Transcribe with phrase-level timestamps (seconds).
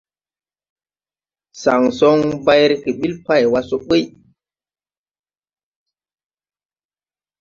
[1.61, 4.03] Saŋ soŋ bay rege ɓil pay wa so buy.